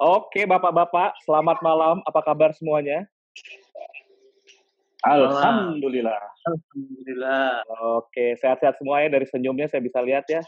[0.00, 2.00] Oke, Bapak-bapak, selamat malam.
[2.08, 3.04] Apa kabar semuanya?
[5.04, 6.16] Alhamdulillah.
[6.48, 7.68] Alhamdulillah.
[8.00, 10.40] Oke, sehat-sehat semuanya dari senyumnya saya bisa lihat ya.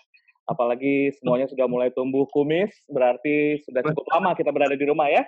[0.48, 5.20] Apalagi semuanya sudah mulai tumbuh kumis, berarti sudah cukup lama kita berada di rumah ya.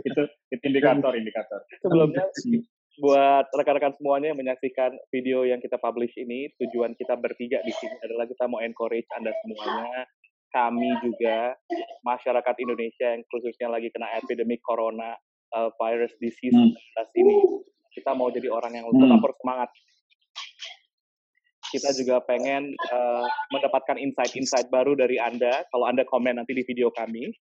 [0.00, 0.22] itu,
[0.56, 1.60] itu indikator, indikator.
[1.84, 2.32] Sebelumnya,
[2.96, 7.92] buat rekan-rekan semuanya yang menyaksikan video yang kita publish ini, tujuan kita bertiga di sini
[8.00, 10.08] adalah kita mau encourage Anda semuanya,
[10.52, 11.56] kami juga,
[12.04, 15.16] masyarakat Indonesia yang khususnya lagi kena epidemic corona
[15.56, 16.76] uh, virus disease hmm.
[17.16, 17.36] ini,
[17.96, 19.00] kita mau jadi orang yang hmm.
[19.00, 19.70] tetap bersemangat.
[21.72, 26.92] Kita juga pengen uh, mendapatkan insight-insight baru dari Anda, kalau Anda komen nanti di video
[26.92, 27.32] kami.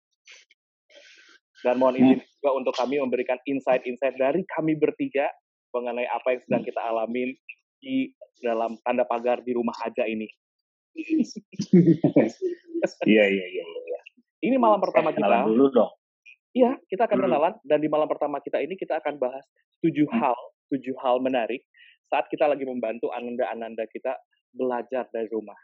[1.60, 2.30] Dan mohon izin hmm.
[2.40, 5.28] juga untuk kami memberikan insight-insight dari kami bertiga
[5.74, 7.34] mengenai apa yang sedang kita alamin
[7.82, 10.30] di dalam tanda pagar di rumah aja ini.
[13.04, 14.00] Iya, iya, iya, iya.
[14.40, 15.44] Ini malam pertama kita.
[15.44, 15.92] dulu dong.
[16.56, 17.26] Iya, kita akan hmm.
[17.28, 19.44] kenalan dan di malam pertama kita ini kita akan bahas
[19.84, 20.16] tujuh hmm.
[20.16, 20.38] hal,
[20.72, 21.62] tujuh hal menarik
[22.10, 24.18] saat kita lagi membantu ananda-ananda kita
[24.50, 25.54] belajar dari rumah.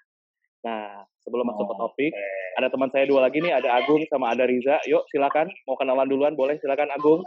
[0.62, 2.58] Nah, sebelum masuk ke topik, okay.
[2.58, 4.78] ada teman saya dua lagi nih, ada Agung sama ada Riza.
[4.86, 5.50] Yuk, silakan.
[5.66, 6.58] Mau kenalan duluan, boleh?
[6.58, 7.22] Silakan Agung.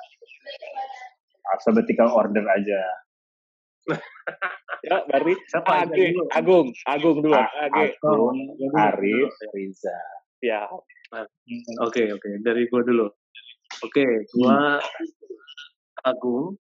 [1.55, 2.81] Alphabetical order aja.
[4.85, 7.35] Ya, berarti Siapa Agung, Agung, Agung dulu.
[7.35, 8.37] Agung,
[8.75, 9.97] Arif, Riza.
[10.43, 10.67] Ya.
[11.81, 12.29] Oke, oke.
[12.45, 13.07] Dari gua dulu.
[13.85, 16.07] Oke, gua hmm.
[16.07, 16.55] Agung.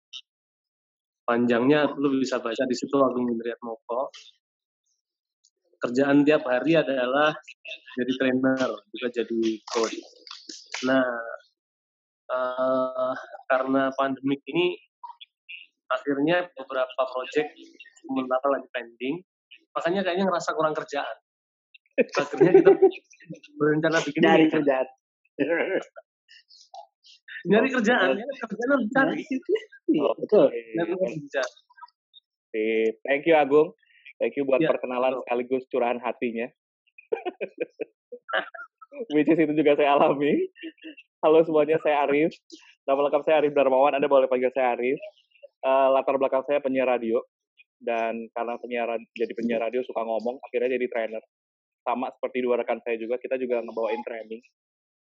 [1.24, 4.12] Panjangnya lu bisa baca di situ Agung Indriat Moko.
[5.80, 7.32] Kerjaan tiap hari adalah
[7.96, 9.42] jadi trainer, juga jadi
[9.72, 10.00] coach.
[10.84, 11.04] Nah,
[12.28, 13.12] uh,
[13.48, 14.80] karena pandemik ini
[15.92, 17.48] akhirnya beberapa project
[18.04, 19.16] sementara lagi pending,
[19.77, 21.16] makanya kayaknya ngerasa kurang kerjaan.
[21.94, 22.70] Akhirnya kita
[23.54, 24.86] berencana bikin dari kerjaan.
[27.44, 29.20] Nyari kerjaan ya kerjaan harus cari
[30.00, 30.48] oh, betul.
[33.04, 33.76] Thank you Agung.
[34.16, 35.22] Thank you buat ya, perkenalan betul.
[35.26, 36.48] sekaligus curahan hatinya.
[39.14, 40.48] Which is itu juga saya alami.
[41.20, 42.30] Halo semuanya saya Arif.
[42.86, 43.98] Nama lengkap saya Arif Darmawan.
[43.98, 44.97] Anda boleh panggil saya Arif
[45.64, 47.19] uh, latar belakang saya penyiar radio
[47.80, 51.25] dan karena penyiaran jadi penyiar radio suka ngomong akhirnya jadi trainer
[51.84, 54.41] sama seperti dua rekan saya juga kita juga ngebawain training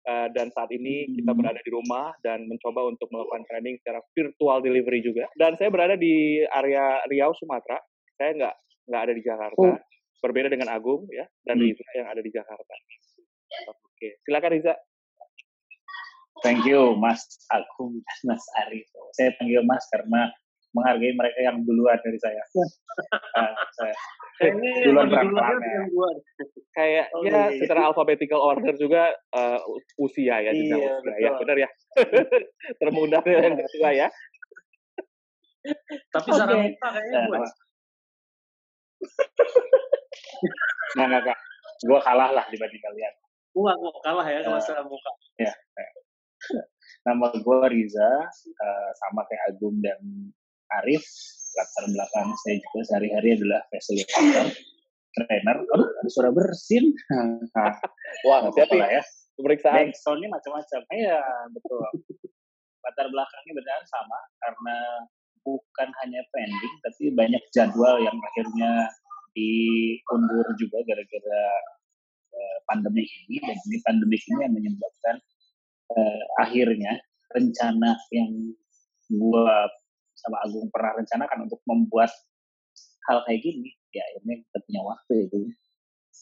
[0.08, 1.38] Uh, dan saat ini kita hmm.
[1.42, 5.28] berada di rumah dan mencoba untuk melakukan training secara virtual delivery juga.
[5.36, 7.76] Dan saya berada di area Riau, Sumatera.
[8.16, 8.54] Saya nggak
[8.88, 9.68] nggak ada di Jakarta.
[9.68, 9.76] Oh.
[10.24, 11.64] Berbeda dengan Agung ya dan hmm.
[11.66, 12.74] Riza yang ada di Jakarta.
[13.68, 14.74] Oke, silakan Riza.
[16.44, 18.86] Thank you Mas Agung dan Mas Arif.
[19.18, 20.30] Saya panggil Mas karena
[20.76, 22.42] menghargai mereka yang duluan dari saya.
[23.38, 23.96] uh, saya
[24.46, 25.58] ini duluan duluan
[26.70, 27.58] Kayak oh, ya iya.
[27.58, 29.58] secara alphabetical order juga uh,
[29.98, 31.14] usia ya, iya, usia betul.
[31.18, 31.68] ya, benar ya.
[32.80, 34.08] Termuda yang kedua ya.
[36.14, 36.36] Tapi okay.
[36.38, 37.38] secara muka kayaknya gue.
[40.96, 41.38] Nah, nggak, nggak.
[41.82, 43.14] Gue kalah lah dibanding kalian.
[43.50, 43.72] Gue
[44.06, 45.10] kalah ya kalau secara muka.
[45.42, 45.52] Ya.
[47.06, 50.00] Nama gue Riza, uh, sama kayak Agung dan
[50.82, 51.04] Arif
[51.56, 54.46] latar belakang saya juga sehari-hari adalah facilitator
[55.16, 55.56] trainer.
[55.74, 56.94] Aduh ada suara bersin.
[58.28, 59.02] Wah hati-hati ya.
[59.38, 59.90] pemeriksaan.
[59.98, 60.80] Soundnya macam-macam.
[60.94, 61.20] Iya
[61.50, 61.82] betul.
[62.84, 64.18] Latar belakangnya benar sama.
[64.38, 64.76] Karena
[65.42, 68.92] bukan hanya pending tapi banyak jadwal yang akhirnya
[69.32, 71.42] diundur juga gara-gara
[72.34, 73.42] uh, pandemi ini.
[73.42, 75.16] Dan ini pandemi ini yang menyebabkan
[75.92, 77.00] uh, akhirnya
[77.32, 78.32] rencana yang
[79.12, 79.68] gua
[80.18, 82.10] sama Agung pernah rencanakan untuk membuat
[83.08, 85.38] hal kayak gini, ya akhirnya kita punya waktu itu.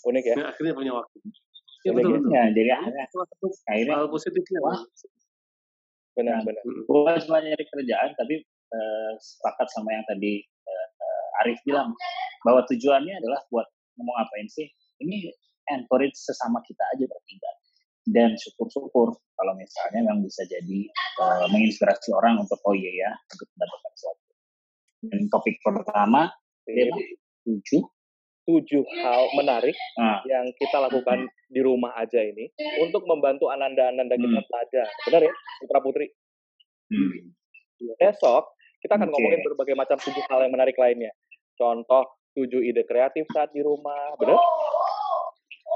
[0.06, 0.34] Unik ya?
[0.36, 1.16] ya akhirnya punya waktu.
[1.86, 2.30] Ya, betul, betul.
[2.34, 3.04] Ya, jadi akhirnya,
[3.70, 4.58] akhirnya hal positifnya.
[4.62, 4.80] Wah,
[6.18, 6.62] benar, benar.
[6.86, 8.42] Bukan cuma nyari kerjaan, tapi
[8.74, 11.94] uh, sepakat sama yang tadi uh, Arif bilang,
[12.42, 13.66] bahwa tujuannya adalah buat
[13.98, 14.66] ngomong apain sih,
[15.02, 15.30] ini
[15.72, 17.50] encourage sesama kita aja bertiga
[18.06, 20.86] dan syukur-syukur kalau misalnya memang bisa jadi
[21.18, 24.22] uh, menginspirasi orang untuk oh iya ya untuk mendapatkan sesuatu.
[25.06, 26.30] Dan topik pertama
[26.66, 26.98] tema
[27.42, 27.82] tujuh
[28.46, 30.22] tujuh hal menarik nah.
[30.22, 32.46] yang kita lakukan di rumah aja ini
[32.78, 34.46] untuk membantu ananda-ananda kita hmm.
[34.46, 34.86] belajar.
[35.10, 36.06] Benar ya, putra putri?
[36.86, 37.34] Hmm.
[37.98, 38.54] Besok
[38.86, 39.14] kita akan okay.
[39.18, 41.10] ngomongin berbagai macam tujuh hal yang menarik lainnya.
[41.58, 42.06] Contoh
[42.38, 44.38] tujuh ide kreatif saat di rumah, benar?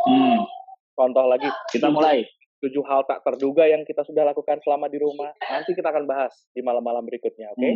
[0.07, 0.60] Hmm
[1.01, 2.29] Contoh lagi, kita mulai
[2.61, 5.33] tujuh hal tak terduga yang kita sudah lakukan selama di rumah.
[5.49, 7.61] Nanti kita akan bahas di malam-malam berikutnya, oke?
[7.61, 7.73] Okay?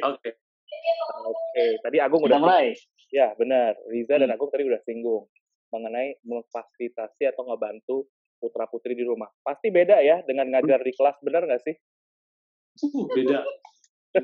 [0.00, 0.08] Hmm.
[0.08, 0.24] Oke.
[0.24, 0.32] Okay.
[1.12, 1.70] Oke, okay.
[1.84, 2.72] tadi Agung udah mulai.
[3.12, 3.76] Ya, benar.
[3.92, 4.36] Riza dan hmm.
[4.40, 5.28] Agung tadi udah singgung
[5.68, 8.08] mengenai memfasilitasi atau ngebantu
[8.40, 9.28] putra putri di rumah.
[9.44, 11.76] Pasti beda ya dengan ngajar di kelas, benar nggak sih?
[12.88, 13.44] Uh, beda.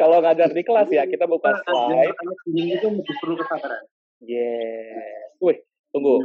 [0.00, 2.16] Kalau ngajar di kelas ya kita buka slide.
[2.16, 2.88] Anak itu
[3.20, 3.84] perlu kesabaran.
[4.22, 5.38] Yeah.
[5.38, 5.58] Wih,
[5.94, 6.18] tunggu.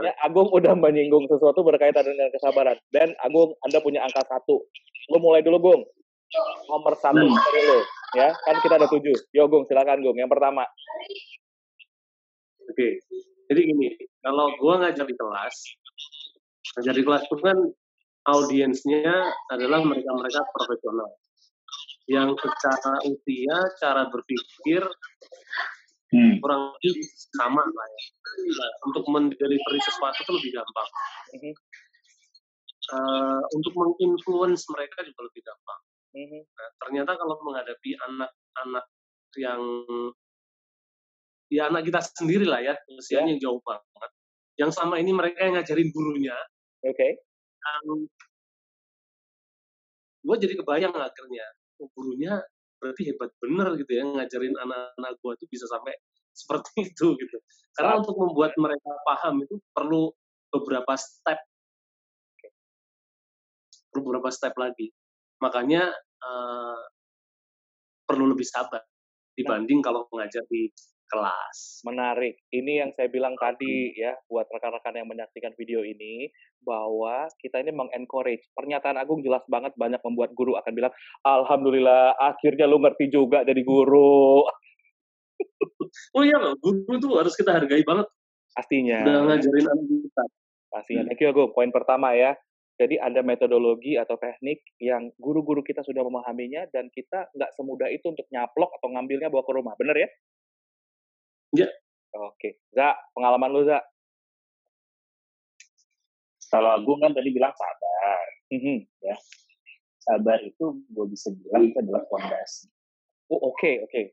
[0.00, 2.80] Ya, Agung udah menyinggung sesuatu berkaitan dengan kesabaran.
[2.88, 4.64] Dan Agung, Anda punya angka satu.
[5.12, 5.82] Lo mulai dulu, Gung.
[6.66, 7.36] Nomor satu hmm.
[7.36, 7.78] dari lo.
[8.16, 9.16] Ya, kan kita ada tujuh.
[9.36, 10.16] Yo, Gung, silakan, Gung.
[10.16, 10.64] Yang pertama.
[12.66, 12.92] Oke, okay.
[13.46, 13.94] jadi gini,
[14.26, 15.56] kalau gue ngajar di kelas,
[16.74, 17.58] ngajar di kelas itu kan
[18.26, 19.14] audiensnya
[19.54, 21.14] adalah mereka-mereka profesional
[22.06, 24.82] yang secara usia, cara berpikir
[26.12, 26.38] hmm.
[26.42, 27.02] kurang lebih
[27.34, 28.02] sama lah ya.
[28.46, 30.88] Nah, untuk mendelivery sesuatu itu lebih gampang.
[31.34, 31.54] Hmm.
[32.86, 35.80] Uh, untuk menginfluence mereka juga lebih gampang.
[36.14, 36.42] Hmm.
[36.42, 38.86] Nah, ternyata kalau menghadapi anak-anak
[39.36, 39.62] yang
[41.46, 43.42] ya anak kita sendiri lah ya usianya yeah.
[43.42, 44.10] jauh banget.
[44.56, 46.36] Yang sama ini mereka yang ngajarin gurunya.
[46.86, 46.94] Oke.
[46.96, 47.12] Okay.
[47.66, 48.06] Um,
[50.26, 51.46] gue jadi kebayang akhirnya
[51.82, 52.42] oh, gurunya
[52.86, 55.94] berarti hebat bener gitu ya ngajarin anak-anak gue tuh bisa sampai
[56.40, 57.38] seperti itu gitu.
[57.74, 60.12] Karena untuk membuat mereka paham itu perlu
[60.52, 61.40] beberapa step,
[63.92, 64.92] perlu beberapa step lagi.
[65.40, 65.88] Makanya
[66.24, 66.80] uh,
[68.04, 68.80] perlu lebih sabar
[69.36, 70.72] dibanding kalau mengajar di
[71.06, 71.86] kelas.
[71.86, 72.34] Menarik.
[72.50, 76.30] Ini yang saya bilang tadi ya buat rekan-rekan yang menyaksikan video ini
[76.62, 78.46] bahwa kita ini mengencourage.
[78.52, 80.92] Pernyataan Agung jelas banget banyak membuat guru akan bilang,
[81.22, 84.44] "Alhamdulillah, akhirnya lu ngerti juga jadi guru."
[86.16, 88.06] oh iya loh, guru itu harus kita hargai banget.
[88.56, 89.04] Pastinya.
[89.04, 90.24] Udah ngajarin anak kita.
[90.72, 91.02] Pastinya.
[91.06, 91.50] Thank you Agung.
[91.52, 92.34] Poin pertama ya.
[92.76, 98.12] Jadi ada metodologi atau teknik yang guru-guru kita sudah memahaminya dan kita nggak semudah itu
[98.12, 99.72] untuk nyaplok atau ngambilnya bawa ke rumah.
[99.80, 100.08] Bener ya?
[101.56, 101.68] Ya.
[102.16, 102.60] Oke.
[102.72, 103.80] Za, pengalaman lu, Za?
[106.52, 108.26] Kalau Agung kan tadi bilang sabar.
[108.52, 108.78] Mm-hmm.
[109.02, 109.16] Ya.
[110.04, 112.70] Sabar itu gue bisa bilang itu adalah fondasi.
[113.26, 113.90] Oh, oke, okay, oke.
[113.90, 114.06] Okay.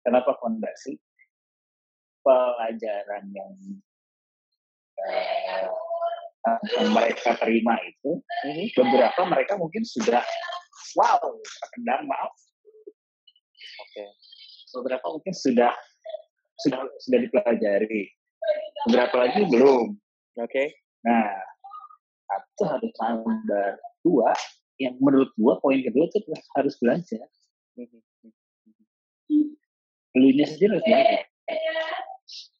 [0.00, 0.96] Kenapa fondasi?
[2.24, 3.52] Pelajaran yang
[4.96, 5.68] uh,
[6.72, 8.16] yang mereka terima itu,
[8.48, 8.72] mm-hmm.
[8.72, 10.24] beberapa mereka mungkin sudah
[10.96, 11.20] wow,
[11.60, 12.32] terkendang maaf.
[13.84, 13.92] Oke.
[13.92, 14.08] Okay
[14.74, 15.70] beberapa mungkin sudah
[16.66, 18.10] sudah sudah dipelajari.
[18.90, 19.94] Beberapa lagi belum.
[20.38, 20.50] Oke.
[20.50, 20.66] Okay.
[21.06, 21.30] nah
[22.26, 24.30] satu harus sabar dua.
[24.82, 26.18] Yang menurut gua poin kedua itu
[26.58, 27.22] harus belajar.
[30.18, 31.22] Lu nya sendiri harus belajar.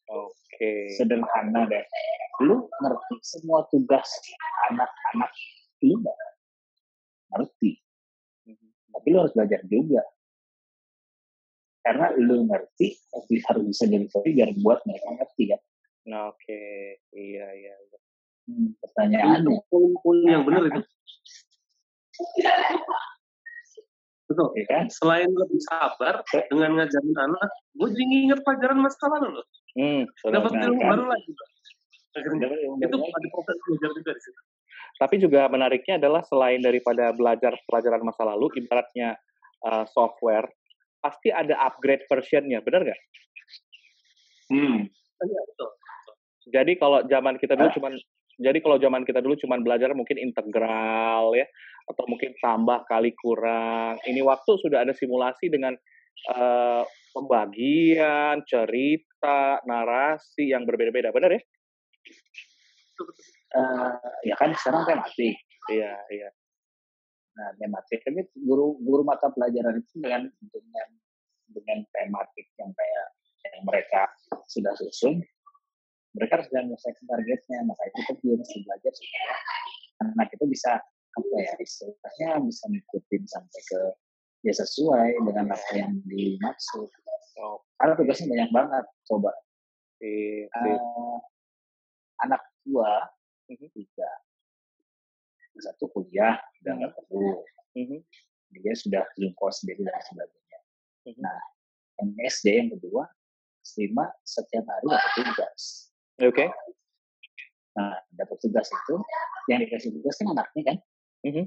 [0.07, 0.31] Oke.
[0.55, 0.87] Okay.
[0.95, 1.83] sederhana deh.
[2.47, 4.07] Lu ngerti semua tugas
[4.71, 5.31] anak-anak
[5.83, 6.17] lu nggak?
[7.35, 7.71] Ngerti.
[8.95, 10.01] Tapi lu harus belajar juga
[11.85, 15.61] karena lu ngerti tapi harus bisa delivery biar buat mereka ngerti kan?
[16.09, 16.41] Nah, oke.
[16.41, 16.97] Okay.
[17.13, 17.97] iya iya, iya.
[18.45, 20.81] Hmm, pertanyaan poin yang benar itu.
[24.25, 24.49] Betul.
[24.57, 24.89] Ya kan?
[24.89, 29.45] Selain lebih sabar dengan ngajarin anak gue jadi nginget pelajaran masa lalu loh.
[29.77, 30.89] Hmm, dapat ilmu kan?
[30.97, 31.29] baru lagi
[32.15, 34.41] itu ada proses belajar juga di situ.
[34.95, 39.19] Tapi juga menariknya adalah selain daripada belajar pelajaran masa lalu ibaratnya
[39.67, 40.47] uh, software
[41.05, 43.01] pasti ada upgrade versionnya, benar nggak?
[44.49, 44.89] Hmm.
[45.21, 45.41] Iya,
[46.49, 47.75] jadi kalau zaman kita dulu ah.
[47.77, 47.93] cuman
[48.35, 51.47] jadi kalau zaman kita dulu cuman belajar mungkin integral ya
[51.87, 54.01] atau mungkin tambah kali kurang.
[54.03, 55.77] Ini waktu sudah ada simulasi dengan
[56.35, 56.83] uh,
[57.15, 61.41] pembagian, cerita, narasi yang berbeda-beda, benar ya?
[63.55, 63.95] Uh,
[64.27, 65.37] ya kan sekarang tematik.
[65.71, 66.24] Iya, iya.
[67.35, 70.87] Nah, tematik ini guru guru mata pelajaran itu dengan dengan
[71.51, 73.07] dengan tematik yang kayak
[73.45, 74.01] yang mereka
[74.47, 75.21] sudah susun,
[76.15, 77.59] mereka harus menyelesaikan targetnya.
[77.67, 79.33] Maka itu kan juga mesti belajar supaya
[80.03, 80.71] anak itu bisa
[81.15, 83.81] apa ya istilahnya bisa ngikutin sampai ke
[84.43, 86.87] ya sesuai dengan apa yang dimaksud.
[87.75, 88.85] Karena tugasnya banyak banget.
[89.11, 89.31] Coba.
[90.05, 91.17] Uh,
[92.23, 93.09] anak dua
[93.49, 93.67] mhm.
[93.73, 94.09] tiga
[95.59, 96.99] satu kuliah udah nggak mhm.
[97.07, 97.31] perlu
[97.75, 97.99] mm-hmm.
[98.61, 100.59] dia sudah zoom course sendiri dan sebagainya
[101.07, 101.21] mm-hmm.
[101.23, 101.39] nah
[102.01, 103.07] yang SD yang kedua
[103.81, 105.61] lima setiap hari dapat tugas
[106.21, 106.47] oke okay.
[107.73, 108.95] nah dapat tugas itu
[109.49, 110.77] yang dikasih tugas kan anaknya kan
[111.25, 111.45] mm-hmm.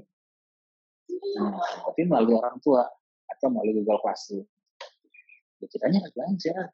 [1.39, 2.83] nah tapi melalui orang tua
[3.29, 4.45] atau melalui Google Classroom
[5.61, 6.73] ya, kitanya harus belajar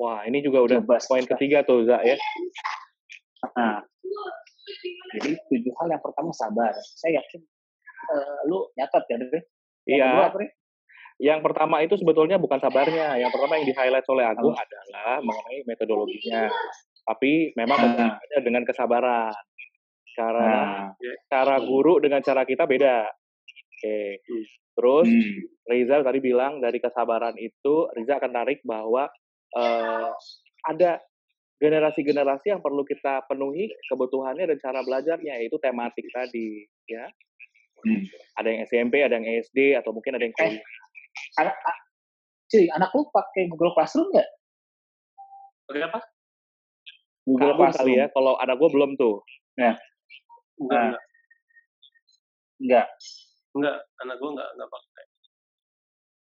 [0.00, 2.18] Wah, ini juga udah Coba poin ketiga tuh, Za, ya.
[3.54, 3.86] Nah,
[5.12, 6.72] jadi tujuh hal yang pertama sabar.
[6.96, 7.40] Saya yakin
[8.08, 9.40] uh, lu nyatat ya, Dre?
[9.86, 10.10] Iya.
[11.22, 13.20] Yang pertama itu sebetulnya bukan sabarnya.
[13.20, 16.50] Yang pertama yang di-highlight oleh Agung adalah mengenai metodologinya.
[17.02, 18.18] Tapi memang Nah.
[18.42, 19.34] dengan kesabaran.
[20.12, 23.06] Karena Nah, cara guru dengan cara kita beda.
[23.06, 24.18] Oke.
[24.18, 24.44] Hmm.
[24.72, 25.38] Terus hmm.
[25.68, 29.08] Reza tadi bilang dari kesabaran itu Reza akan tarik bahwa
[29.52, 30.10] eh,
[30.64, 30.96] ada
[31.62, 37.06] generasi-generasi yang perlu kita penuhi kebutuhannya dan cara belajarnya yaitu tematik tadi ya.
[37.78, 38.02] Hmm.
[38.34, 40.62] Ada yang SMP, ada yang SD atau mungkin ada yang Eh, kuliah.
[41.38, 41.82] anak, a-
[42.46, 44.28] cuy, anak lu pakai Google Classroom nggak?
[45.66, 45.98] Pakai apa?
[47.22, 47.94] Google Kamu kali Classroom.
[47.94, 49.16] ya, kalau anak gue belum tuh.
[49.54, 49.76] Enggak,
[50.58, 50.90] Nah.
[50.90, 51.00] enggak.
[52.58, 52.86] Enggak.
[53.52, 55.04] Enggak, anak gue enggak, enggak pakai.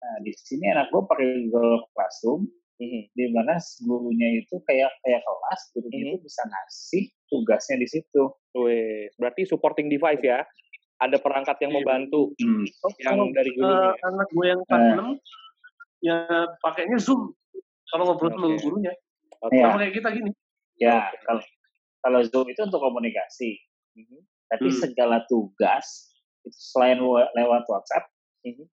[0.01, 2.41] Nah, di sini anak gue pakai Google Classroom,
[2.81, 3.01] Mhm.
[3.13, 3.53] di mana
[3.85, 8.23] gurunya itu kayak kayak kelas, gurunya itu bisa ngasih tugasnya di situ.
[8.57, 10.41] Wes, berarti supporting device ya.
[10.97, 11.77] Ada perangkat yang Iya.
[11.77, 12.65] membantu Hmm.
[12.81, 13.93] Oh, yang kalau dari gurunya.
[14.01, 14.93] anak gue yang kelas Eh.
[14.93, 15.07] 6,
[16.01, 16.17] ya
[16.59, 17.21] pakainya Zoom.
[17.87, 18.57] Kalau ngobrol sama Oke.
[18.59, 18.93] gurunya.
[19.39, 19.53] Oke.
[19.53, 19.63] Iya.
[19.63, 20.31] Sama kayak kita gini.
[20.77, 21.41] Ya, kalau
[22.01, 23.61] kalau Zoom itu untuk komunikasi,
[23.93, 24.19] Mhm.
[24.49, 24.77] tapi Hmm.
[24.79, 25.85] segala tugas
[26.41, 28.09] itu selain lewa- lewat WhatsApp
[28.41, 28.65] Mhm.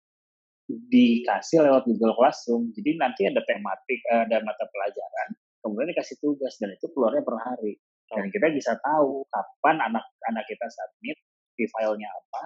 [0.67, 2.75] Dikasih lewat Google Classroom.
[2.75, 5.29] Jadi nanti ada tematik, ada mata pelajaran,
[5.63, 7.79] kemudian dikasih tugas dan itu keluarnya per hari.
[8.07, 11.19] Dan kita bisa tahu kapan anak-anak kita submit
[11.59, 12.43] di filenya apa.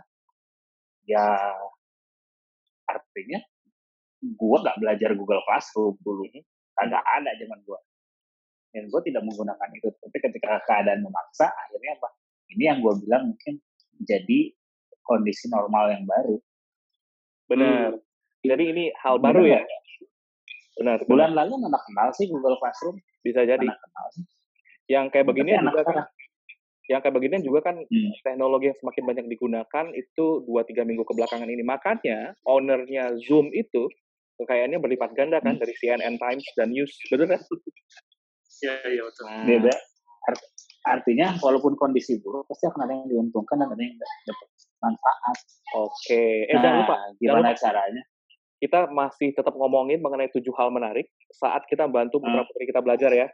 [1.04, 1.26] Ya
[2.88, 3.40] artinya
[4.40, 6.24] gua nggak belajar Google Classroom dulu.
[6.80, 7.76] Agak ada zaman gua.
[8.72, 9.92] Dan gua tidak menggunakan itu.
[10.00, 12.08] Tapi ketika keadaan memaksa, akhirnya apa?
[12.56, 13.60] Ini yang gua bilang mungkin
[14.00, 14.56] jadi
[15.04, 16.36] kondisi normal yang baru.
[17.52, 18.00] Benar.
[18.40, 19.60] Jadi ini hal baru ya.
[19.60, 19.68] Benar?
[19.68, 20.96] Benar.
[20.96, 20.98] benar.
[21.06, 22.96] Bulan lalu mana kenal sih Google Classroom?
[23.20, 23.60] bisa jadi.
[23.60, 24.24] Mana kenal sih?
[24.88, 25.96] Yang kayak begini Tapi juga kan
[26.88, 28.10] yang kayak begini juga kan Hmm.
[28.18, 31.60] teknologi yang semakin banyak digunakan itu 2-3 minggu kebelakangan ini.
[31.60, 33.86] Makanya ownernya Zoom itu
[34.36, 35.62] kekayaannya berlipat ganda kan Hmm.
[35.62, 36.90] dari CNN Times dan News.
[37.06, 37.38] Betul kan?
[38.58, 39.24] Iya, iya betul.
[39.24, 39.74] Nah, beda
[40.22, 40.48] Art-
[40.82, 44.48] artinya walaupun kondisi buruk pasti akan ada yang diuntungkan dan ada yang dapat
[44.80, 45.36] manfaat.
[45.76, 46.44] Oke.
[46.44, 48.02] Eh nah, jangan lupa, gimana jangan caranya?
[48.60, 52.28] Kita masih tetap ngomongin mengenai tujuh hal menarik saat kita bantu Hmm.
[52.28, 53.26] putra putri kita belajar ya.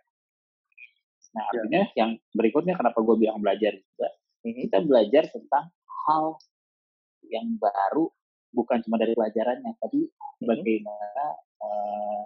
[1.35, 4.09] Nah, artinya yang berikutnya kenapa gue bilang belajar juga,
[4.40, 4.61] Mhm.
[4.71, 5.64] kita belajar tentang
[6.06, 6.38] hal
[7.26, 8.09] yang baru
[8.50, 10.47] bukan cuma dari pelajarannya, tapi Mhm.
[10.47, 12.23] bagaimana eh,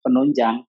[0.00, 0.64] penunjang.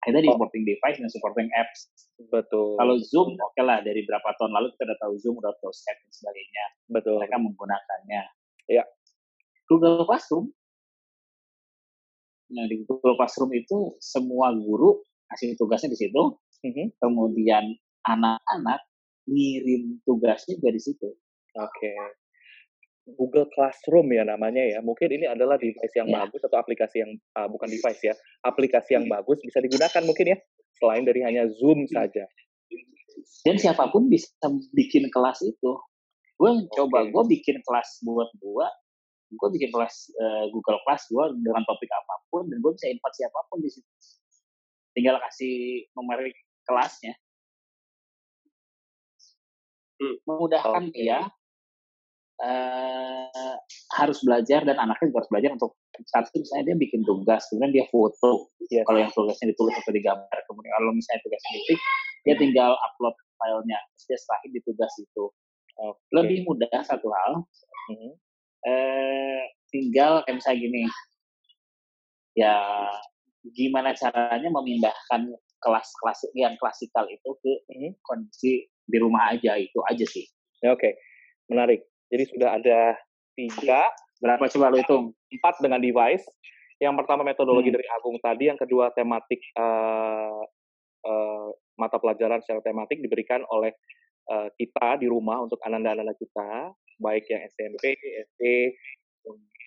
[0.00, 0.34] Kita di Oh.
[0.34, 1.92] supporting device dan supporting apps.
[2.32, 2.72] Betul.
[2.74, 6.00] Kalau Zoom, oke lah dari berapa tahun lalu kita udah tahu Zoom, udah tahu Skype
[6.00, 6.64] dan sebagainya.
[6.90, 7.16] betul.
[7.20, 8.22] mereka menggunakannya.
[8.66, 8.82] Iya.
[9.70, 10.50] Google Classroom.
[12.50, 14.98] Nah, di Google Classroom itu semua guru
[15.30, 16.22] kasih tugasnya di situ,
[16.66, 16.98] Mhm.
[16.98, 17.62] kemudian
[18.02, 18.82] anak-anak
[19.30, 21.14] ngirim tugasnya dari situ.
[21.54, 21.94] Oke.
[23.14, 24.78] Google Classroom ya namanya ya.
[24.82, 26.26] Mungkin ini adalah device yang Ya.
[26.26, 30.38] bagus atau aplikasi yang ah, bukan device ya, aplikasi yang bagus bisa digunakan mungkin ya.
[30.78, 32.26] Selain dari hanya Zoom saja.
[33.46, 34.30] Dan siapa pun bisa
[34.74, 35.72] bikin kelas itu.
[36.38, 38.66] Gue coba, gue bikin kelas buat gue,
[39.30, 43.16] gue bikin kelas eh, Google Class gue dengan topik apa pun, dan gue bisa invite
[43.16, 43.90] siapa pun di situ.
[44.94, 46.18] Tinggal kasih nomor
[46.66, 47.14] kelasnya.
[50.00, 50.16] Hmm.
[50.26, 50.96] Memudahkan Oke.
[50.96, 51.28] dia
[52.40, 53.56] eh,
[54.00, 55.72] harus belajar dan anaknya juga harus belajar untuk
[56.08, 58.48] satu misalnya dia bikin tugas, kemudian dia foto.
[58.72, 58.88] Yes.
[58.88, 61.80] Kalau yang tugasnya ditulis atau digambar, kemudian kalau misalnya tugasnya diketik,
[62.24, 65.24] dia tinggal upload filenya, terus dia serahin di tugas itu.
[65.80, 66.00] Oke.
[66.16, 67.32] Lebih mudah satu hal,
[67.90, 68.12] Mhm.
[68.66, 69.40] Eh,
[69.70, 70.82] tinggal kayak misalnya gini,
[72.36, 72.56] ya
[73.56, 77.90] gimana caranya memindahkan kelas-kelas yang klasikal itu ke Mhm.
[78.00, 80.24] kondisi di rumah aja itu aja sih.
[80.60, 80.96] Ya, Oke,
[81.48, 81.84] menarik.
[82.10, 82.96] Jadi sudah ada
[83.36, 83.88] tiga,
[84.20, 85.04] Berapa coba lu hitung?
[85.32, 86.26] empat dengan device.
[86.80, 87.76] Yang pertama metodologi Hmm.
[87.80, 90.42] dari Agung tadi, yang kedua tematik eh,
[91.00, 93.72] eh, mata pelajaran secara tematik diberikan oleh
[94.30, 97.96] eh, kita di rumah untuk ananda-ananda kita, baik yang SMP,
[98.30, 98.42] SD,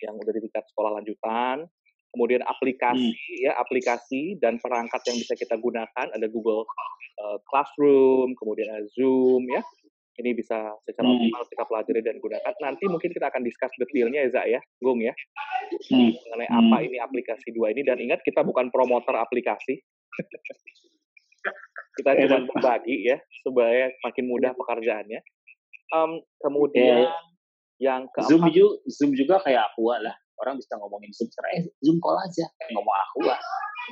[0.06, 1.66] yang udah di tingkat sekolah lanjutan.
[2.14, 6.62] Kemudian aplikasi ya, aplikasi dan perangkat yang bisa kita gunakan ada Google
[7.14, 9.62] eh, Classroom, kemudian ada Zoom ya.
[10.14, 11.18] Ini bisa secara Hmm.
[11.18, 12.54] optimal kita pelajari dan gunakan.
[12.62, 15.10] Nanti mungkin kita akan discuss detailnya ya, Za ya, Gung ya
[15.90, 16.14] Hmm.
[16.14, 16.70] mengenai Hmm.
[16.70, 19.80] apa ini aplikasi dua ini dan ingat kita bukan promotor aplikasi
[21.98, 25.20] kita cuma berbagi ya supaya makin mudah pekerjaannya
[25.94, 27.12] Em, kemudian Iya.
[27.78, 30.14] yang Zoom keempat juga, Zoom juga kayak Aqua lah.
[30.34, 33.36] Orang bisa ngomongin Zoom sekarang, eh Zoom call aja, kayak ngomong Aqua.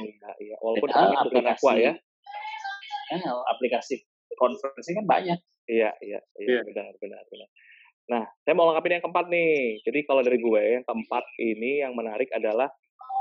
[0.01, 0.57] iya, iya.
[0.59, 1.93] walaupun Padahal bukan aqua ya
[3.13, 4.01] Eh, aplikasi
[4.35, 5.39] conferencing kan banyak.
[5.69, 6.61] iya iya iya Iya.
[6.65, 7.49] benar benar benar
[8.03, 9.79] nah saya mau lengkapin yang keempat nih.
[9.81, 12.67] Jadi kalau dari gue yang keempat ini yang menarik adalah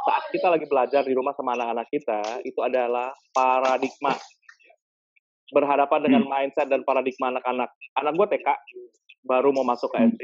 [0.02, 4.18] saat kita lagi belajar di rumah sama anak-anak kita itu adalah paradigma
[5.51, 7.70] berhadapan dengan mindset dan paradigma anak-anak.
[8.00, 8.48] Anak gue TK
[9.27, 10.22] baru mau masuk ke SD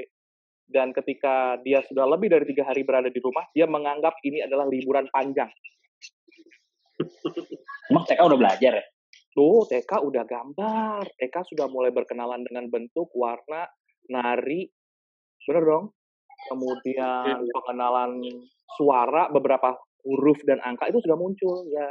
[0.67, 4.67] dan ketika dia sudah lebih dari tiga hari berada di rumah, dia menganggap ini adalah
[4.67, 5.47] liburan panjang.
[7.89, 8.85] Emang TK udah belajar ya?
[9.31, 11.07] Tuh, TK udah gambar.
[11.15, 13.63] TK sudah mulai berkenalan dengan bentuk, warna,
[14.11, 14.67] nari.
[15.47, 15.85] Bener dong?
[16.51, 18.19] Kemudian pengenalan
[18.75, 19.71] suara, beberapa
[20.03, 21.63] huruf dan angka itu sudah muncul.
[21.71, 21.87] Ya,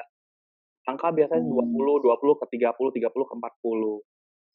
[0.87, 4.01] angka biasanya 20, 20 ke 30, 30 ke 40.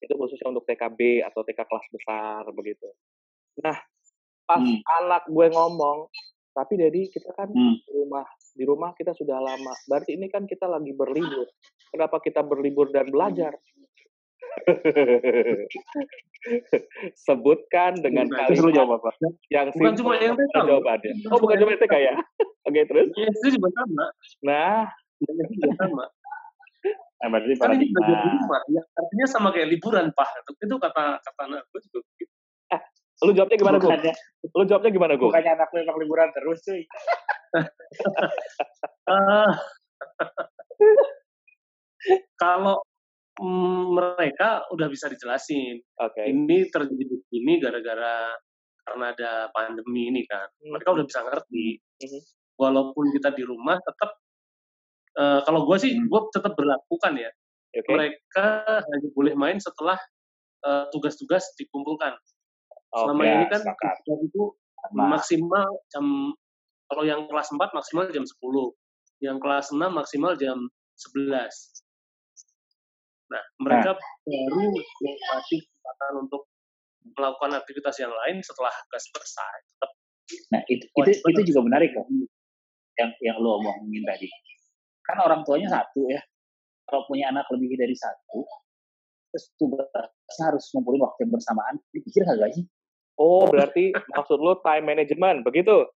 [0.01, 2.88] Itu khususnya untuk TKB atau TK kelas besar begitu.
[3.61, 3.77] Nah,
[4.47, 4.79] pas Hmm.
[5.03, 6.07] anak gue ngomong,
[6.51, 7.75] tapi jadi kita kan Hmm.
[7.77, 9.71] di rumah di rumah kita sudah lama.
[9.85, 11.47] Berarti ini kan kita lagi berlibur.
[11.91, 13.55] Kenapa kita berlibur dan belajar?
[17.17, 19.11] Sebutkan dengan kalimat jawab apa?
[19.47, 21.13] yang Bukan simpel cuma yang TK, jawabannya.
[21.21, 22.15] Bukan Oh, bukan cuma TK ya?
[22.67, 23.07] Oke, terus?
[23.15, 24.05] Ya, itu juga sama.
[24.43, 24.89] Nah,
[25.77, 26.05] sama.
[27.21, 28.61] Nah, berarti Kan ini belajar di rumah.
[28.65, 30.41] Ya, artinya sama kayak liburan, Pak.
[30.57, 32.33] Itu, kata kata anak gue juga begitu.
[33.21, 33.77] lu jawabnya gimana?
[33.77, 34.13] Bukannya,
[34.57, 35.29] Lu jawabnya gimana, Gung?
[35.29, 36.81] bukannya anak lu emang liburan terus, cuy.
[42.41, 42.81] Kalau
[43.37, 45.77] mm, mereka udah bisa dijelasin.
[46.01, 46.25] Oke.
[46.25, 48.33] Ini terjadi begini gara-gara
[48.81, 50.49] karena ada pandemi ini kan.
[50.65, 51.77] Mereka udah bisa ngerti.
[52.01, 52.21] Mhm.
[52.57, 54.20] Walaupun kita di rumah, tetap
[55.18, 57.32] eh, kalau gue sih, gue tetap berlakukan ya.
[57.72, 57.88] Oke.
[57.88, 59.98] Mereka hanya boleh main setelah
[60.63, 62.15] eh, tugas-tugas dikumpulkan.
[62.91, 63.32] Selama Oke.
[63.32, 63.96] ini kan sepakat.
[64.03, 64.44] tugas itu
[64.91, 65.03] Sama.
[65.15, 66.06] maksimal jam
[66.91, 68.36] kalau yang kelas 4 maksimal jam 10.
[69.24, 70.58] Yang kelas 6 maksimal jam
[71.00, 71.32] 11.
[73.32, 73.96] Nah, mereka
[74.27, 76.51] baru dikasih kesempatan untuk
[77.15, 79.56] melakukan aktivitas yang lain setelah tugas selesai.
[79.80, 79.91] Tetap
[80.51, 82.08] Nah, itu, itu, itu juga menarik kok.
[83.00, 84.28] Yang, yang lu omongin tadi.
[85.12, 86.24] Kan orang tuanya satu ya.
[86.88, 88.47] Kalau punya anak lebih dari satu,
[89.32, 91.76] terus tugasnya harus ngumpulin waktu yang bersamaan.
[91.91, 92.63] Dipikir kagak sih?
[93.19, 95.88] Oh, berarti maksud lu time management, begitu?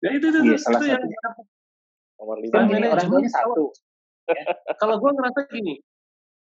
[0.00, 1.18] Ya itu itu, Iya, itu, salah itu yang satunya.
[2.20, 2.52] Nomor lima.
[2.52, 3.64] Time orang tuanya satu.
[4.78, 5.74] kalau gue ngerasa gini,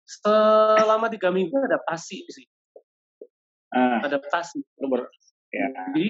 [0.06, 2.46] selama tiga minggu adaptasi sih,
[3.70, 4.62] Ah, adaptasi.
[4.82, 5.06] ber,
[5.54, 5.68] ya.
[5.94, 6.10] Jadi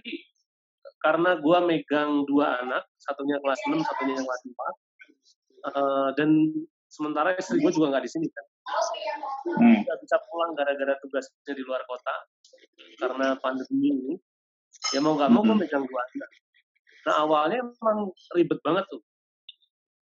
[1.04, 4.89] karena gue megang dua anak, satunya kelas 6, satunya kelas 4,
[5.62, 6.30] eh, dan
[6.90, 8.46] sementara istri gue juga nggak di sini kan,
[9.56, 9.78] Hmm.
[9.86, 12.16] nggak bisa pulang gara-gara tugasnya di luar kota
[12.98, 14.14] karena pandemi ini.
[14.92, 15.62] Ya mau nggak mau gue Mhm.
[15.62, 16.32] megang anak.
[17.06, 19.02] Nah awalnya emang ribet banget tuh.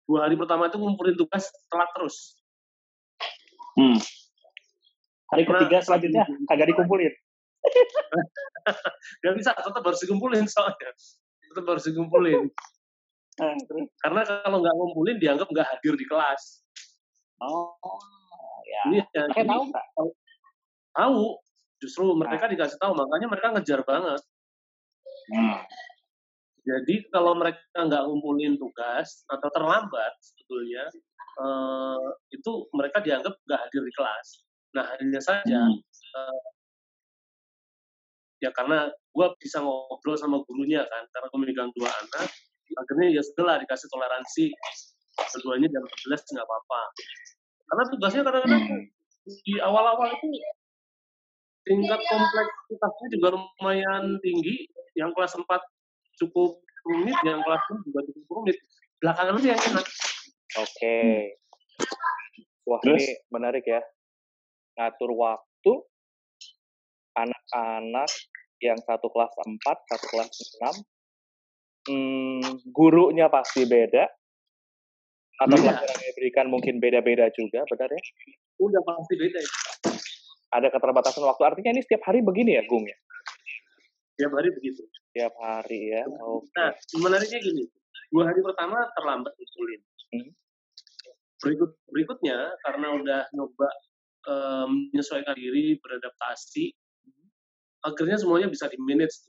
[0.08, 2.40] Dua hari pertama itu ngumpulin tugas telat terus.
[3.76, 3.98] Hmm.
[5.28, 7.14] Hari Karena- ketiga selanjutnya kagak dikumpulin.
[9.24, 10.92] Gak bisa, tetap harus dikumpulin soalnya.
[11.52, 12.48] Tetap harus dikumpulin.
[13.38, 13.86] Ah, terus?
[14.02, 16.66] Karena kalau nggak ngumpulin dianggap nggak hadir di kelas.
[17.38, 17.78] Oh,
[18.66, 18.84] ya.
[18.98, 19.86] Iya, jadi tahu nggak?
[20.98, 21.22] tahu.
[21.78, 24.22] Justru mereka dikasih tahu, makanya mereka ngejar banget.
[25.30, 25.62] Hmm.
[26.68, 30.84] Jadi kalau mereka nggak ngumpulin tugas atau terlambat sebetulnya
[31.38, 34.28] eh, itu mereka dianggap nggak hadir di kelas.
[34.76, 35.80] Nah hanya saja Hmm.
[38.42, 42.30] ya karena gue bisa ngobrol sama gurunya kan, karena gue megang dua anak,
[42.76, 44.46] akhirnya ya sudah lah dikasih toleransi
[45.38, 46.82] keduanya jam 11 nggak apa-apa.
[47.68, 48.84] Karena tugasnya kadang-kadang Hmm.
[49.44, 50.28] di awal-awal itu
[51.68, 54.72] tingkat kompleksitasnya juga lumayan tinggi.
[54.96, 55.62] Yang kelas 4
[56.18, 58.58] cukup rumit, yang kelas 6 juga cukup rumit.
[59.04, 59.86] Belakangan aja yang enak.
[60.58, 60.98] Oke.
[62.66, 63.04] Wah, Terus?
[63.04, 63.84] ini menarik ya.
[64.80, 65.74] Ngatur waktu
[67.14, 68.12] anak-anak
[68.64, 70.30] yang satu kelas 4, satu kelas
[70.82, 70.97] 6.
[71.88, 74.06] Hmm, gurunya pasti beda.
[75.38, 75.78] Atau Beda.
[75.78, 78.02] pelajaran yang diberikan mungkin beda-beda juga, benar ya?
[78.58, 79.52] Udah pasti beda ya.
[80.50, 81.44] Ada keterbatasan waktu.
[81.46, 82.98] Artinya ini setiap hari begini ya, Gung ya?
[84.18, 84.82] Tiap hari begitu.
[84.90, 86.10] Setiap hari ya.
[86.26, 86.50] Oke.
[86.58, 87.70] Nah, menariknya gini.
[88.10, 89.82] Dua hari pertama terlambat ngumpulin.
[90.10, 90.30] Hmm.
[91.38, 93.70] Berikut berikutnya karena udah nyoba
[94.26, 96.74] eh, menyesuaikan diri, beradaptasi,
[97.86, 99.22] akhirnya semuanya bisa di manage.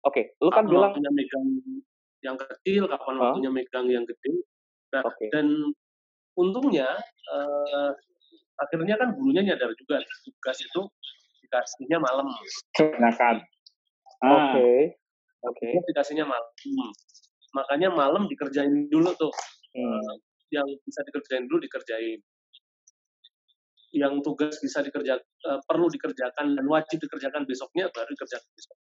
[0.00, 1.46] Oke, lu kan kapan bilang waktunya megang
[2.24, 3.22] yang kecil, kapan Hah?
[3.28, 4.32] waktunya megang yang gede.
[4.96, 5.26] Nah, Oke.
[5.28, 5.46] dan
[6.40, 6.88] untungnya
[7.30, 7.90] eh,
[8.60, 10.82] akhirnya kan gurunya nyadar juga tugas itu
[11.44, 12.26] dikasihnya malam.
[12.76, 13.44] Kebanyakan.
[14.24, 14.96] Ah, Oke.
[15.44, 15.66] Oke.
[15.68, 16.48] Tugas dikasihnya malam.
[17.56, 19.32] Makanya malam dikerjain dulu tuh.
[19.74, 20.00] Hmm.
[20.54, 22.20] Yang bisa dikerjain dulu dikerjain.
[23.90, 25.18] yang tugas bisa dikerjakan
[25.50, 28.79] uh, perlu dikerjakan dan wajib dikerjakan besoknya baru dikerjakan besoknya.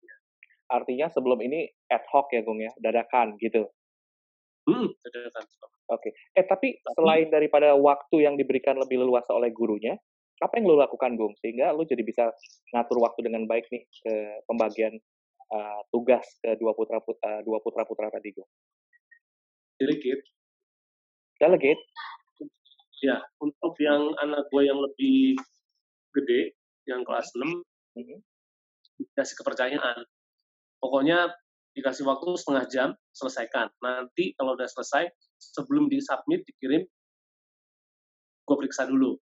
[0.68, 3.68] Artinya sebelum ini ad hoc ya Gung ya, dadakan gitu.
[4.68, 5.44] Hmm, dadakan.
[5.88, 6.12] Oke.
[6.12, 6.12] Okay.
[6.36, 9.96] Eh tapi selain daripada waktu yang diberikan lebih leluasa oleh gurunya,
[10.44, 12.30] apa yang lo lakukan Gung sehingga lo jadi bisa
[12.76, 14.14] ngatur waktu dengan baik nih ke
[14.46, 14.94] pembagian
[15.56, 18.50] uh, tugas ke dua putra putra uh, dua putra putra tadi Gung?
[19.80, 20.26] Delegate.
[21.38, 21.84] Delegate.
[22.98, 25.38] Ya, untuk yang anak gue yang lebih
[26.18, 26.58] gede,
[26.90, 28.20] yang kelas 6, mm-hmm.
[28.98, 30.02] dikasih kepercayaan.
[30.78, 31.32] Pokoknya
[31.78, 33.70] dikasih waktu setengah jam, selesaikan.
[33.82, 36.86] Nanti kalau udah selesai, sebelum disubmit, dikirim,
[38.48, 39.18] gue periksa dulu.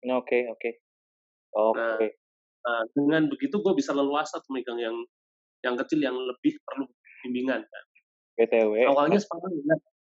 [0.00, 0.58] Oke, okay, oke.
[0.58, 0.72] Okay.
[1.54, 1.78] Oke.
[1.78, 2.08] Okay.
[2.60, 4.96] Nah, nah, dengan begitu gue bisa leluasa tuh megang yang
[5.60, 6.88] yang kecil yang lebih perlu
[7.24, 7.84] bimbingan kan.
[8.40, 8.88] BTW.
[8.88, 9.52] Awalnya sepanjang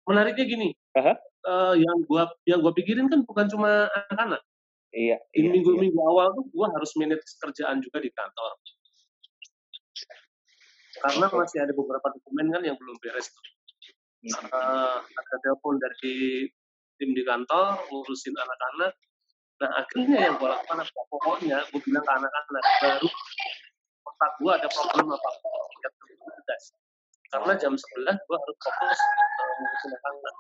[0.09, 0.69] menariknya gini.
[0.97, 1.17] Uh-huh.
[1.43, 4.41] Uh, yang gua yang gua pikirin kan bukan cuma anak-anak.
[4.93, 5.19] Iya.
[5.37, 6.09] Ini iya, minggu-minggu iya.
[6.09, 8.53] awal tuh gua harus manage kerjaan juga di kantor.
[11.03, 13.29] Karena masih ada beberapa dokumen kan yang belum beres.
[14.23, 16.47] Uh, ada telepon dari
[16.97, 18.95] tim di kantor ngurusin anak-anak.
[19.59, 21.01] Nah akhirnya yang gue lakukan apa?
[21.11, 23.11] Pokoknya gue bilang ke anak-anak baru
[24.23, 25.31] otak gue ada problem apa
[25.83, 25.89] ya
[26.23, 26.65] tugas
[27.35, 30.35] karena jam 11 gue harus fokus uh, ngurusin anak-anak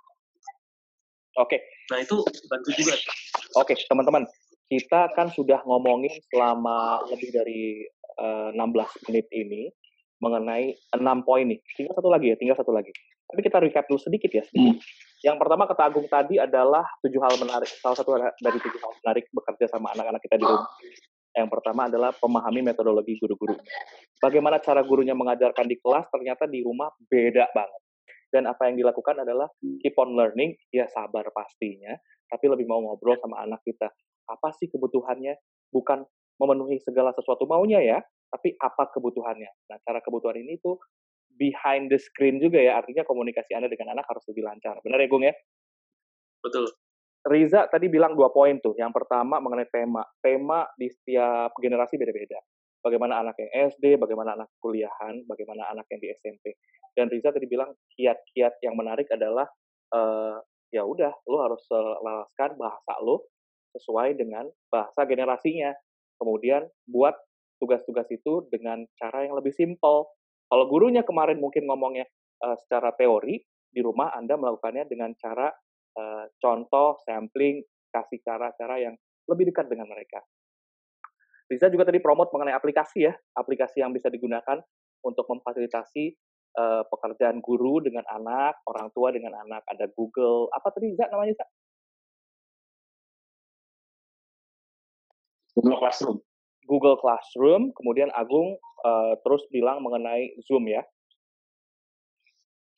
[1.40, 1.56] Oke.
[1.56, 1.60] Okay.
[1.88, 2.92] Nah itu bantu juga.
[3.56, 4.28] Oke, okay, teman-teman,
[4.68, 7.88] kita kan sudah ngomongin selama lebih dari
[8.20, 9.72] uh, eh, 16 menit ini
[10.22, 11.58] mengenai enam poin nih.
[11.74, 12.94] Tinggal satu lagi ya, tinggal satu lagi.
[13.26, 14.46] Tapi kita recap dulu sedikit ya.
[14.46, 14.78] Sedikit.
[14.78, 15.20] Hmm.
[15.22, 17.70] Yang pertama kata Agung tadi adalah tujuh hal menarik.
[17.82, 20.70] Salah satu dari tujuh hal menarik bekerja sama anak-anak kita di rumah.
[21.32, 23.56] Yang pertama adalah memahami metodologi guru-guru.
[24.20, 27.82] Bagaimana cara gurunya mengajarkan di kelas, ternyata di rumah beda banget
[28.32, 29.46] dan apa yang dilakukan adalah
[29.84, 31.92] keep on learning, ya sabar pastinya,
[32.32, 33.92] tapi lebih mau ngobrol sama anak kita.
[34.24, 35.36] Apa sih kebutuhannya?
[35.68, 36.00] Bukan
[36.40, 38.00] memenuhi segala sesuatu maunya ya,
[38.32, 39.52] tapi apa kebutuhannya.
[39.68, 40.80] Nah, cara kebutuhan ini tuh
[41.36, 44.80] behind the screen juga ya, artinya komunikasi Anda dengan anak harus lebih lancar.
[44.80, 45.34] Benar ya, Gung ya?
[46.40, 46.72] Betul.
[47.22, 48.74] Riza tadi bilang dua poin tuh.
[48.74, 50.02] Yang pertama mengenai tema.
[50.18, 52.40] Tema di setiap generasi beda-beda
[52.82, 56.58] bagaimana anak yang SD, bagaimana anak kuliahan, bagaimana anak yang di SMP.
[56.92, 59.46] Dan Riza tadi bilang kiat-kiat yang menarik adalah
[59.94, 60.36] uh,
[60.74, 63.30] ya udah lo harus selaraskan bahasa lo
[63.72, 65.72] sesuai dengan bahasa generasinya.
[66.20, 67.16] Kemudian buat
[67.62, 70.10] tugas-tugas itu dengan cara yang lebih simpel.
[70.50, 72.10] Kalau gurunya kemarin mungkin ngomongnya
[72.42, 73.38] uh, secara teori,
[73.72, 75.48] di rumah Anda melakukannya dengan cara
[75.94, 77.62] uh, contoh, sampling,
[77.94, 78.94] kasih cara-cara yang
[79.30, 80.18] lebih dekat dengan mereka.
[81.46, 84.58] Riza juga tadi promote mengenai aplikasi ya, aplikasi yang bisa digunakan
[85.06, 86.04] untuk memfasilitasi
[86.58, 89.62] uh, pekerjaan guru dengan anak, orang tua dengan anak.
[89.70, 91.46] Ada Google, apa tadi Riza namanya?
[95.52, 96.18] Google Classroom.
[96.66, 100.82] Google Classroom, kemudian Agung uh, terus bilang mengenai Zoom ya.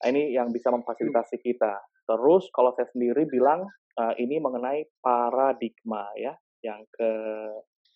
[0.05, 1.81] Nah, ini yang bisa memfasilitasi kita.
[2.05, 3.65] Terus kalau saya sendiri bilang
[3.97, 7.11] uh, ini mengenai paradigma ya, yang ke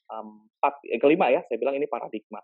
[0.08, 2.40] empat, eh, kelima ya, saya bilang ini paradigma.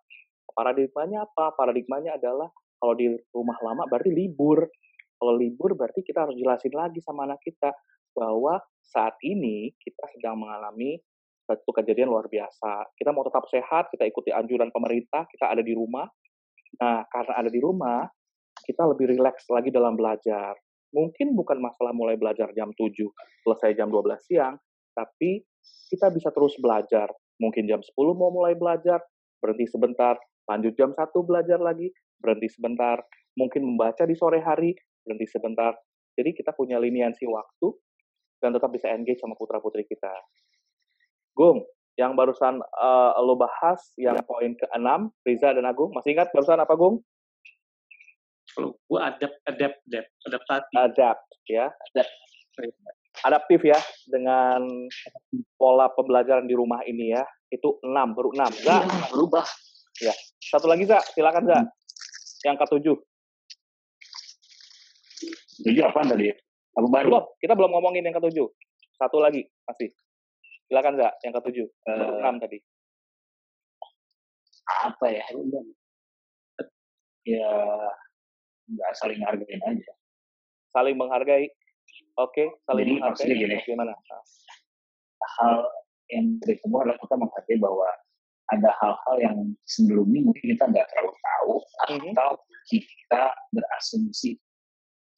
[0.52, 1.56] Paradigmanya apa?
[1.56, 4.68] Paradigmanya adalah kalau di rumah lama berarti libur.
[5.16, 7.72] Kalau libur berarti kita harus jelasin lagi sama anak kita
[8.12, 11.00] bahwa saat ini kita sedang mengalami
[11.44, 12.96] satu kejadian luar biasa.
[12.96, 16.08] Kita mau tetap sehat, kita ikuti anjuran pemerintah, kita ada di rumah.
[16.80, 18.08] Nah, karena ada di rumah,
[18.64, 20.56] kita lebih rileks lagi dalam belajar.
[20.94, 22.96] Mungkin bukan masalah mulai belajar jam 7,
[23.44, 24.54] selesai jam 12 siang,
[24.94, 25.42] tapi
[25.90, 27.10] kita bisa terus belajar
[27.42, 29.02] mungkin jam 10 mau mulai belajar,
[29.42, 30.14] berhenti sebentar,
[30.46, 31.90] lanjut jam 1 belajar lagi,
[32.22, 33.02] berhenti sebentar,
[33.34, 35.74] mungkin membaca di sore hari, berhenti sebentar.
[36.14, 37.68] Jadi kita punya liniansi waktu
[38.38, 40.14] dan tetap bisa engage sama putra-putri kita.
[41.34, 41.66] Gung,
[41.98, 44.88] yang barusan uh, lo bahas, yang poin ke-6,
[45.26, 47.02] Riza dan Agung, masih ingat barusan apa, Gung?
[48.54, 50.72] Kalau gue adapt, adapt, adapt, adaptasi.
[50.78, 51.66] Adapt, ya.
[51.90, 52.12] Adapt
[53.22, 53.78] adaptif ya
[54.10, 54.66] dengan
[55.54, 57.22] pola pembelajaran di rumah ini ya.
[57.46, 59.46] Itu enam baru enam Za, ya, berubah.
[60.02, 60.14] Ya.
[60.42, 60.98] Satu lagi, Za.
[61.14, 61.58] Silakan, Za.
[62.42, 62.96] Yang ketujuh.
[65.62, 66.34] Tujuh apa tadi?
[66.74, 67.06] Apa baru?
[67.14, 68.50] Belum, kita belum ngomongin yang ketujuh.
[68.98, 69.94] Satu lagi, masih.
[70.68, 71.10] Silakan, Za.
[71.24, 71.68] Yang ketujuh.
[71.88, 72.58] Uh, enam tadi.
[74.84, 75.24] Apa ya?
[77.24, 77.52] Ya,
[78.68, 79.92] nggak saling hargain aja.
[80.72, 81.48] Saling menghargai.
[82.16, 83.36] Oke, saling Jadi, menghargai.
[83.36, 83.92] Gini, Gimana?
[85.40, 85.68] Hal
[86.12, 87.88] yang dari semua adalah kita menghargai bahwa
[88.52, 92.12] ada hal-hal yang sebelumnya mungkin kita nggak terlalu tahu mm-hmm.
[92.12, 92.30] atau
[92.68, 93.24] kita
[93.56, 94.36] berasumsi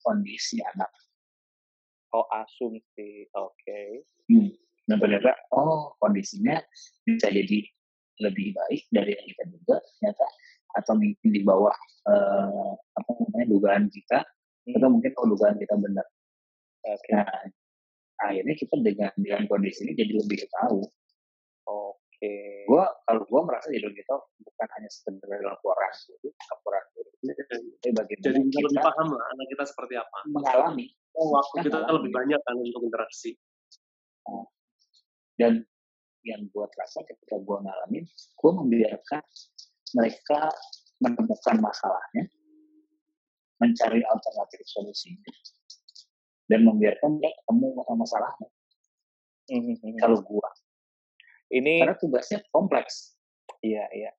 [0.02, 0.90] kondisi anak.
[2.14, 3.50] Oh asumsi, oke.
[3.58, 4.06] Okay.
[4.30, 4.54] Hmm.
[4.86, 6.58] Dan ternyata oh kondisinya
[7.02, 7.66] bisa jadi
[8.22, 10.26] lebih baik dari yang kita duga ternyata
[10.76, 11.76] atau mungkin di bawah
[12.08, 14.24] uh, apa namanya dugaan kita
[14.68, 14.76] hmm.
[14.78, 16.06] atau mungkin oh dugaan kita benar
[16.84, 17.12] okay.
[17.12, 17.28] nah
[18.30, 20.80] akhirnya kita dengan dengan kondisi ini jadi lebih tahu
[21.68, 22.64] oke okay.
[22.68, 27.10] gua kalau gua merasa jadi tahu bukan hanya sekedar laporan gitu laporan gitu
[27.44, 31.78] tapi bagaimana jadi kita lebih paham lah anak kita seperti apa mengalami oh, waktu kita
[31.84, 33.36] lebih banyak kan untuk interaksi
[34.24, 34.44] nah,
[35.36, 35.64] dan
[36.26, 39.22] yang gue terasa ketika gue ngalamin, gue membiarkan
[39.94, 40.50] mereka
[40.98, 42.24] menemukan masalahnya,
[43.62, 45.30] mencari alternatif solusinya,
[46.50, 48.48] dan membiarkan dia ketemu masalahnya.
[49.46, 50.02] Mm-hmm.
[50.02, 50.48] Kalau gue,
[51.54, 53.14] ini karena tugasnya kompleks.
[53.62, 54.10] Iya, iya.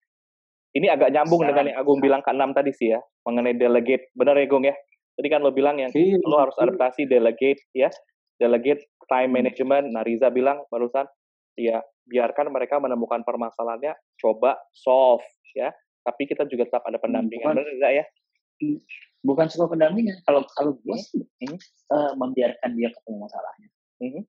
[0.71, 4.13] Ini agak nyambung Sekarang, dengan yang Agung bilang ke enam tadi sih ya, mengenai delegate.
[4.13, 4.75] Benar ya, Gung ya?
[5.17, 7.89] Tadi kan lo bilang yang iya, lo harus adaptasi delegate ya,
[8.37, 9.91] delegate time management.
[9.91, 11.07] Nah, Riza bilang barusan,
[11.57, 15.71] ya biarkan mereka menemukan permasalahannya, coba solve ya.
[16.07, 18.05] Tapi kita juga tetap ada pendampingan, bukan, benar enggak ya?
[19.27, 20.17] Bukan cuma pendampingan.
[20.23, 21.57] Kalau kalau gue sih hmm.
[21.91, 23.69] uh, membiarkan dia ketemu masalahnya.
[23.99, 24.23] Hmm.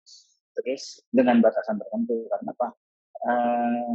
[0.59, 2.69] Terus dengan batasan tertentu karena apa?
[3.19, 3.95] Uh,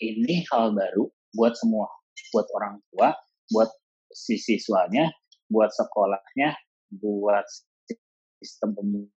[0.00, 1.88] ini hal baru buat semua,
[2.32, 3.12] buat orang tua,
[3.52, 3.68] buat
[4.08, 5.12] si siswanya,
[5.52, 6.56] buat sekolahnya,
[6.96, 7.44] buat
[8.40, 9.17] sistem pembelajaran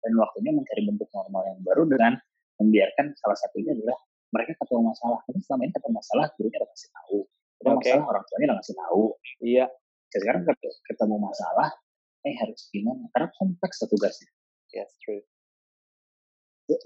[0.00, 2.12] dan waktunya mencari bentuk normal yang baru dengan
[2.60, 3.96] membiarkan salah satunya adalah
[4.30, 5.20] mereka ketemu masalah.
[5.28, 7.18] Ini selama ini ketemu masalah, gurunya udah kasih tahu.
[7.60, 7.90] Ketemu okay.
[7.90, 9.04] masalah, orang tuanya udah kasih tahu.
[9.40, 9.64] Iya.
[10.10, 10.42] Sekarang
[10.90, 11.68] ketemu masalah,
[12.26, 13.02] eh harus gimana?
[13.14, 14.30] Karena kompleks tugasnya.
[14.74, 15.22] Yes, true.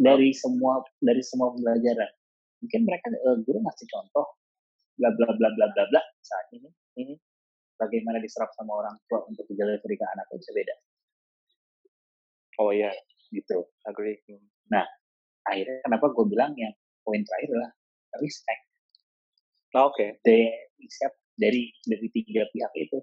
[0.01, 2.13] Dari semua dari semua pembelajaran,
[2.65, 4.27] mungkin mereka uh, guru ngasih contoh,
[4.97, 6.69] bla bla bla bla bla bla saat ini.
[6.97, 7.15] Ini
[7.77, 10.75] bagaimana diserap sama orang tua untuk menjaga ketika anaknya bisa beda.
[12.63, 12.91] Oh iya,
[13.35, 13.67] gitu.
[13.87, 14.19] Agree.
[14.71, 14.87] Nah,
[15.49, 17.73] akhirnya kenapa gue bilang yang poin terakhir adalah
[18.23, 18.63] respect.
[19.75, 19.99] Oh, Oke.
[19.99, 20.09] Okay.
[20.23, 20.47] Dari
[20.79, 22.99] respect dari dari tiga pihak itu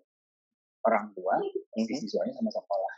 [0.88, 2.00] orang tua, mm -hmm.
[2.00, 2.94] siswanya sama sekolah.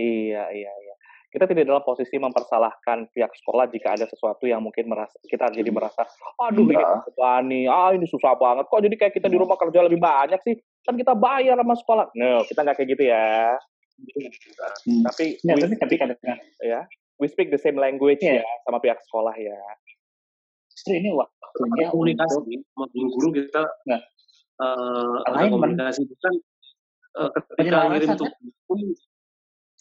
[0.00, 0.94] Iya iya iya.
[1.32, 5.72] Kita tidak dalam posisi mempersalahkan pihak sekolah jika ada sesuatu yang mungkin merasa kita jadi
[5.72, 5.80] hmm.
[5.80, 6.04] merasa,
[6.36, 8.68] aduh ini apa nih, ah ini susah banget.
[8.68, 9.44] Kok jadi kayak kita di hmm.
[9.48, 10.60] rumah kerja lebih banyak sih?
[10.84, 12.04] Kan kita bayar sama sekolah.
[12.20, 13.56] No, kita nggak kayak gitu ya.
[14.02, 15.02] Hmm.
[15.06, 16.18] Tapi ya, we, tapi kadang
[16.62, 16.80] ya,
[17.22, 18.42] we speak the same language yeah.
[18.42, 19.58] ya sama pihak sekolah ya.
[20.72, 24.02] Justru ini waktunya komunikasi sama guru kita nggak
[24.58, 26.34] uh, ada komunikasi bukan
[27.20, 28.18] uh, ketika ngirim kan?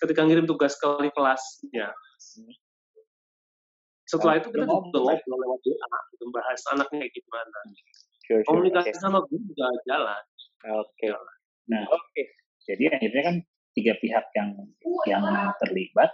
[0.01, 1.89] ketika ngirim tugas ke kelasnya.
[1.93, 2.53] Hmm.
[4.05, 7.59] Setelah itu kita juga ngobrol lewat WA, gitu, bahas anaknya gimana.
[8.27, 8.47] Sure, sure.
[8.51, 8.99] Komunikasi okay.
[8.99, 10.23] sama guru juga jalan.
[10.83, 11.07] Oke.
[11.07, 11.15] Okay.
[11.71, 12.03] Nah, oke.
[12.11, 12.25] Okay.
[12.67, 13.35] Jadi akhirnya kan
[13.75, 14.49] tiga pihak yang
[15.07, 15.23] yang
[15.63, 16.11] terlibat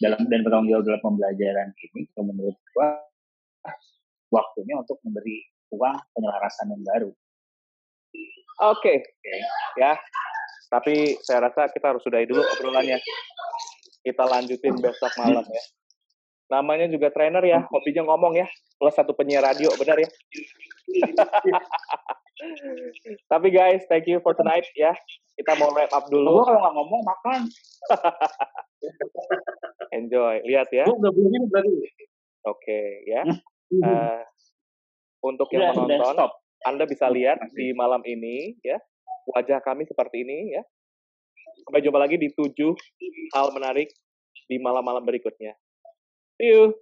[0.00, 2.88] dalam dan bertanggung jawab dalam pembelajaran ini, menurut gua
[4.32, 7.10] waktunya untuk memberi uang penyelarasan yang baru.
[8.64, 8.96] Oke, okay.
[9.02, 9.38] okay.
[9.78, 9.92] ya.
[10.70, 12.98] Tapi saya rasa kita harus sudahi dulu obrolannya.
[14.02, 15.62] Kita lanjutin besok malam ya.
[16.52, 18.46] Namanya juga trainer ya, hobinya ngomong ya.
[18.76, 20.04] Plus satu penyiar radio, benar ya?
[23.32, 24.92] Tapi guys, thank you for tonight ya.
[25.34, 26.42] Kita mau wrap up dulu.
[26.42, 27.40] Gue kalau nggak ngomong makan.
[29.98, 30.84] Enjoy, lihat ya.
[30.84, 31.74] Gue nggak begini berarti.
[32.44, 33.22] Oke ya.
[33.72, 34.20] Uh,
[35.24, 36.28] untuk yang menonton,
[36.68, 38.76] Anda bisa lihat di malam ini ya
[39.32, 40.62] wajah kami seperti ini ya.
[41.64, 42.76] Sampai jumpa lagi di tujuh
[43.32, 43.88] hal menarik
[44.44, 45.56] di malam-malam berikutnya.
[46.40, 46.74] You.